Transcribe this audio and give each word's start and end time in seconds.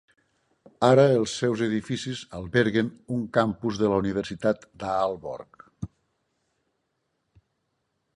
Ara 0.85 1.03
els 1.17 1.33
seus 1.41 1.59
edificis 1.65 2.23
alberguen 2.39 2.89
un 3.17 3.21
campus 3.39 3.77
de 3.83 3.91
la 3.91 3.99
Universitat 4.05 4.65
d'Aalborg. 4.85 5.67